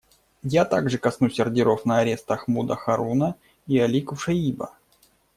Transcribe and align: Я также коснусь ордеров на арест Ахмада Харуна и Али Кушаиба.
Я 0.41 0.65
также 0.65 0.97
коснусь 0.97 1.39
ордеров 1.39 1.85
на 1.85 1.99
арест 1.99 2.31
Ахмада 2.31 2.75
Харуна 2.75 3.35
и 3.67 3.77
Али 3.77 4.01
Кушаиба. 4.01 4.71